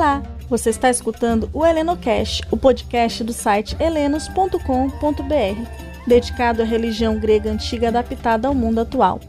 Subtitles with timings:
[0.00, 4.56] Olá, você está escutando o HelenoCast, o podcast do site helenos.com.br,
[6.06, 9.20] dedicado à religião grega antiga adaptada ao mundo atual.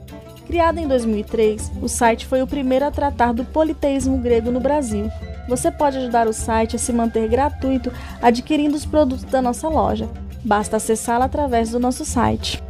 [0.47, 5.11] Criado em 2003, o site foi o primeiro a tratar do politeísmo grego no Brasil.
[5.49, 7.91] Você pode ajudar o site a se manter gratuito
[8.21, 10.07] adquirindo os produtos da nossa loja.
[10.41, 12.63] Basta acessá-la através do nosso site.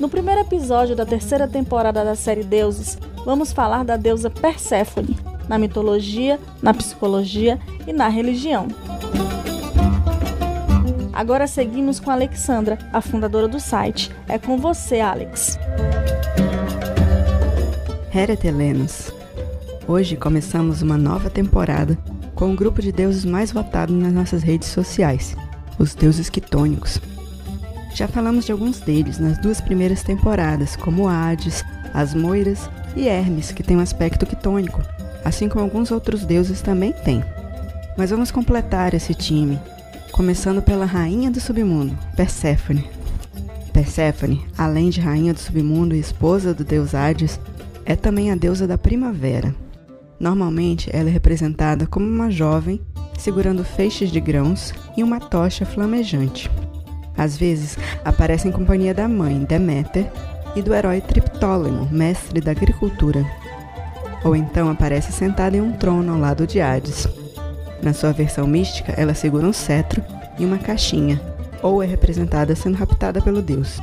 [0.00, 2.96] No primeiro episódio da terceira temporada da série Deuses,
[3.28, 5.14] vamos falar da deusa Perséfone,
[5.46, 8.68] na mitologia, na psicologia e na religião.
[11.12, 14.10] Agora seguimos com Alexandra, a fundadora do site.
[14.26, 15.58] É com você, Alex.
[18.14, 19.12] Heretelenos.
[19.86, 21.98] Hoje começamos uma nova temporada
[22.34, 25.36] com um grupo de deuses mais votado nas nossas redes sociais,
[25.78, 26.98] os deuses quitônicos.
[27.94, 33.52] Já falamos de alguns deles nas duas primeiras temporadas, como Hades, as Moiras e Hermes,
[33.52, 34.82] que tem um aspecto quitônico,
[35.24, 37.24] assim como alguns outros deuses também têm.
[37.96, 39.58] Mas vamos completar esse time
[40.12, 42.84] começando pela rainha do submundo, Perséfone.
[43.72, 47.38] Perséfone, além de rainha do submundo e esposa do deus Hades,
[47.84, 49.54] é também a deusa da primavera.
[50.18, 52.80] Normalmente ela é representada como uma jovem
[53.16, 56.50] segurando feixes de grãos e uma tocha flamejante.
[57.16, 60.10] Às vezes aparece em companhia da mãe, Deméter,
[60.54, 63.24] e do herói Triptólemo, mestre da agricultura.
[64.24, 67.06] Ou então aparece sentada em um trono ao lado de Hades.
[67.82, 70.02] Na sua versão mística, ela segura um cetro
[70.38, 71.20] e uma caixinha,
[71.62, 73.80] ou é representada sendo raptada pelo deus.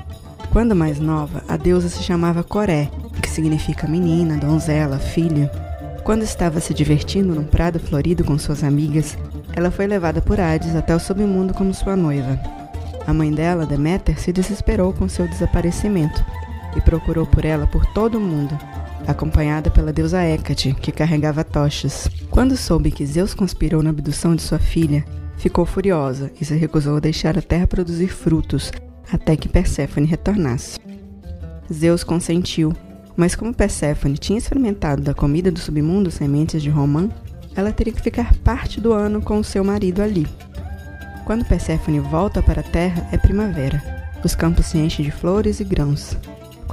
[0.51, 2.89] Quando mais nova, a deusa se chamava Coré,
[3.21, 5.51] que significa menina, donzela, filha.
[6.03, 9.17] Quando estava se divertindo num prado florido com suas amigas,
[9.53, 12.39] ela foi levada por Hades até o submundo como sua noiva.
[13.07, 16.23] A mãe dela, Deméter, se desesperou com seu desaparecimento
[16.75, 18.57] e procurou por ela por todo o mundo,
[19.07, 22.09] acompanhada pela deusa Hécate, que carregava tochas.
[22.29, 25.05] Quando soube que Zeus conspirou na abdução de sua filha,
[25.37, 28.71] ficou furiosa e se recusou a deixar a terra produzir frutos
[29.11, 30.79] até que Perséfone retornasse.
[31.71, 32.73] Zeus consentiu,
[33.15, 37.09] mas como Perséfone tinha experimentado da comida do submundo sementes de romã,
[37.55, 40.27] ela teria que ficar parte do ano com seu marido ali.
[41.23, 43.81] Quando Perséfone volta para a terra, é primavera.
[44.23, 46.17] Os campos se enchem de flores e grãos.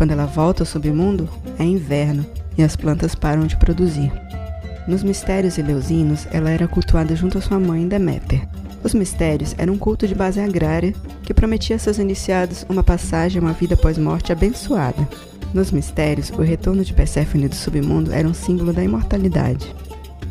[0.03, 1.29] Quando ela volta ao submundo,
[1.61, 2.27] é inverno
[2.59, 4.11] e as plantas param de produzir.
[4.89, 8.43] Nos mistérios eleusinos, ela era cultuada junto à sua mãe Deméter.
[8.83, 10.93] Os mistérios eram um culto de base agrária
[11.23, 15.09] que prometia a seus iniciados uma passagem a uma vida pós-morte abençoada.
[15.55, 19.73] Nos mistérios, o retorno de Perséfone do submundo era um símbolo da imortalidade.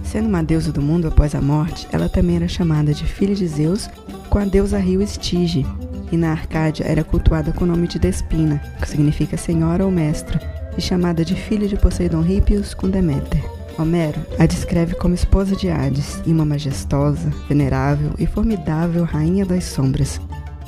[0.03, 3.47] Sendo uma deusa do mundo após a morte, ela também era chamada de filha de
[3.47, 3.89] Zeus
[4.29, 5.65] com a deusa rio Estige,
[6.11, 10.39] e na Arcádia era cultuada com o nome de Despina, que significa senhora ou mestra,
[10.77, 13.43] e chamada de filha de Poseidon Hippios com Deméter.
[13.77, 19.63] Homero a descreve como esposa de Hades e uma majestosa, venerável e formidável rainha das
[19.63, 20.19] sombras,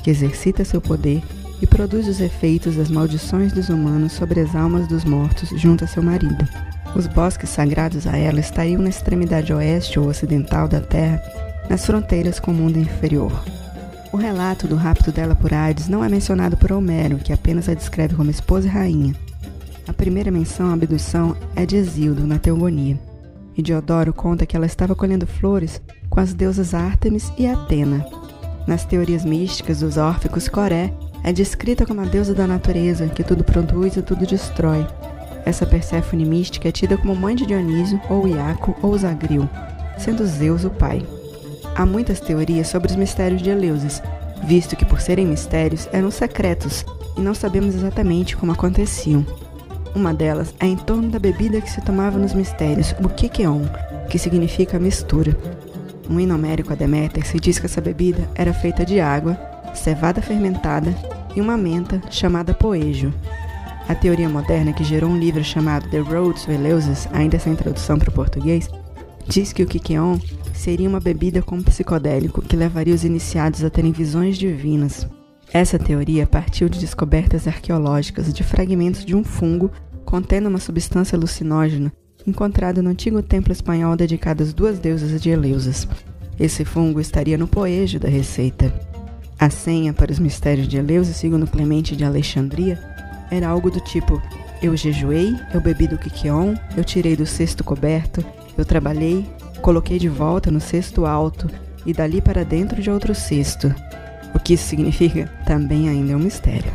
[0.02, 1.22] que exercita seu poder
[1.60, 5.86] e produz os efeitos das maldições dos humanos sobre as almas dos mortos junto a
[5.86, 6.46] seu marido.
[6.94, 11.22] Os bosques sagrados a ela estariam na extremidade oeste ou ocidental da Terra,
[11.68, 13.32] nas fronteiras com o mundo inferior.
[14.14, 17.74] O relato do rapto dela por Hades não é mencionado por Homero, que apenas a
[17.74, 19.12] descreve como esposa e rainha.
[19.88, 22.96] A primeira menção à abdução é de Exildo, na Teogonia.
[23.56, 28.06] E Diodoro conta que ela estava colhendo flores com as deusas Ártemis e Atena.
[28.68, 30.92] Nas teorias místicas dos órficos, Coré
[31.24, 34.86] é descrita como a deusa da natureza, que tudo produz e tudo destrói.
[35.44, 39.50] Essa Perséfone mística é tida como mãe de Dionísio, ou Iaco, ou Zagril,
[39.98, 41.04] sendo Zeus o pai.
[41.76, 44.00] Há muitas teorias sobre os mistérios de Eleusis,
[44.44, 46.84] visto que, por serem mistérios, eram secretos
[47.16, 49.26] e não sabemos exatamente como aconteciam.
[49.94, 53.62] Uma delas é em torno da bebida que se tomava nos mistérios, o Kikeon,
[54.08, 55.36] que significa mistura.
[56.08, 59.36] Um hino homérico a Deméter se diz que essa bebida era feita de água,
[59.74, 60.94] cevada fermentada
[61.34, 63.12] e uma menta chamada poejo.
[63.88, 67.98] A teoria moderna que gerou um livro chamado The Road to Eleusis, ainda sem tradução
[67.98, 68.68] para o português,
[69.28, 70.18] diz que o Kikeon
[70.52, 75.06] seria uma bebida com psicodélico que levaria os iniciados a terem visões divinas.
[75.52, 79.70] Essa teoria partiu de descobertas arqueológicas de fragmentos de um fungo
[80.04, 81.92] contendo uma substância alucinógena
[82.26, 85.86] encontrado no antigo templo espanhol dedicado às duas deusas de Eleusas.
[86.38, 88.72] Esse fungo estaria no poejo da receita.
[89.38, 92.78] A senha para os mistérios de Eleusis, segundo Clemente de Alexandria,
[93.30, 94.20] era algo do tipo:
[94.62, 98.24] Eu jejuei, eu bebi do quiqueon, eu tirei do cesto coberto,
[98.56, 99.26] eu trabalhei,
[99.60, 101.48] coloquei de volta no cesto alto
[101.86, 103.74] e dali para dentro de outro cesto.
[104.34, 106.72] O que isso significa também ainda é um mistério.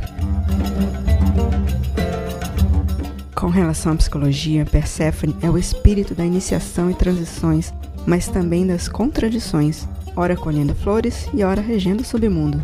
[3.35, 7.73] Com relação à psicologia, Perséfone é o espírito da iniciação e transições,
[8.05, 12.61] mas também das contradições, ora colhendo flores e ora regendo o submundo.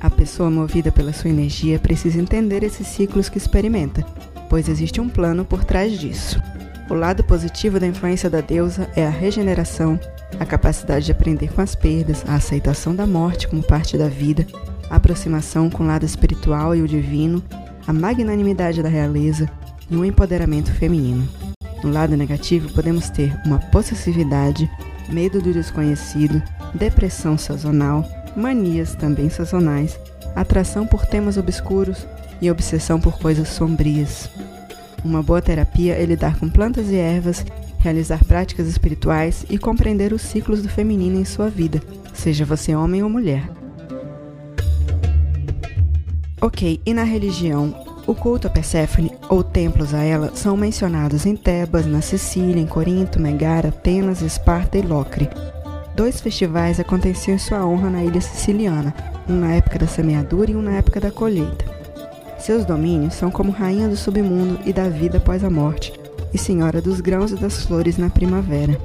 [0.00, 4.02] A pessoa movida pela sua energia precisa entender esses ciclos que experimenta,
[4.48, 6.40] pois existe um plano por trás disso.
[6.88, 9.98] O lado positivo da influência da deusa é a regeneração,
[10.38, 14.46] a capacidade de aprender com as perdas, a aceitação da morte como parte da vida,
[14.90, 17.42] a aproximação com o lado espiritual e o divino,
[17.86, 19.48] a magnanimidade da realeza
[19.90, 21.26] e o empoderamento feminino.
[21.82, 24.70] No lado negativo, podemos ter uma possessividade,
[25.08, 26.42] medo do desconhecido,
[26.74, 28.04] depressão sazonal,
[28.36, 29.98] manias também sazonais,
[30.36, 32.06] atração por temas obscuros
[32.42, 34.28] e obsessão por coisas sombrias.
[35.04, 37.44] Uma boa terapia é lidar com plantas e ervas,
[37.78, 41.82] realizar práticas espirituais e compreender os ciclos do feminino em sua vida,
[42.14, 43.46] seja você homem ou mulher.
[46.40, 47.74] Ok, e na religião,
[48.06, 52.66] o culto a Perséfone ou templos a ela são mencionados em Tebas, na Sicília, em
[52.66, 55.28] Corinto, Megara, Atenas, Esparta e Locre.
[55.94, 58.94] Dois festivais aconteciam em sua honra na ilha siciliana,
[59.28, 61.73] um na época da semeadura e um na época da colheita.
[62.44, 65.94] Seus domínios são como rainha do submundo e da vida após a morte,
[66.30, 68.78] e senhora dos grãos e das flores na primavera.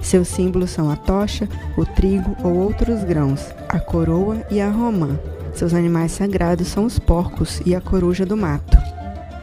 [0.00, 1.46] Seus símbolos são a tocha,
[1.76, 5.20] o trigo ou outros grãos, a coroa e a romã.
[5.52, 8.78] Seus animais sagrados são os porcos e a coruja do mato.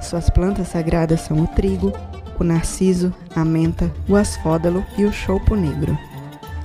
[0.02, 1.94] Suas plantas sagradas são o trigo,
[2.40, 5.96] o narciso, a menta, o asfódalo e o choupo negro.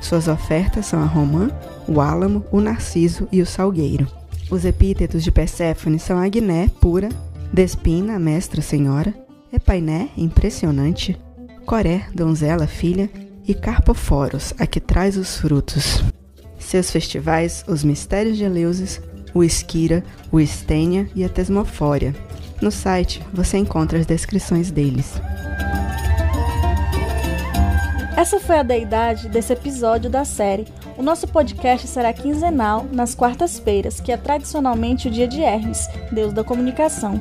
[0.00, 1.50] Suas ofertas são a romã,
[1.86, 4.08] o álamo, o narciso e o salgueiro.
[4.50, 7.08] Os epítetos de Perséfone são Agné, pura,
[7.52, 9.14] Despina, mestra senhora,
[9.52, 11.18] Epainé, impressionante,
[11.66, 13.10] Coré, donzela, filha,
[13.46, 16.02] e Carpoforos, a que traz os frutos.
[16.58, 19.00] Seus festivais, os mistérios de Eleusis,
[19.32, 22.14] o Esquira, o Estênia e a Tesmofória.
[22.60, 25.20] No site você encontra as descrições deles.
[28.18, 30.66] Essa foi a deidade desse episódio da série.
[30.96, 36.32] O nosso podcast será quinzenal nas quartas-feiras, que é tradicionalmente o dia de Hermes, deus
[36.32, 37.20] da comunicação.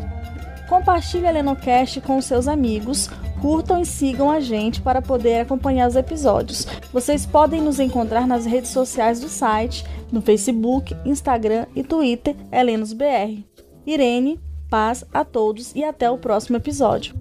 [0.67, 5.95] Compartilhe a Lenocast com seus amigos, curtam e sigam a gente para poder acompanhar os
[5.95, 6.65] episódios.
[6.91, 13.45] Vocês podem nos encontrar nas redes sociais do site, no Facebook, Instagram e Twitter, HelenosBR.
[13.85, 17.13] Irene, paz a todos e até o próximo episódio.